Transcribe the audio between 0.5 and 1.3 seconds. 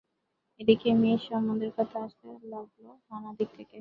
এদিকে মেয়ের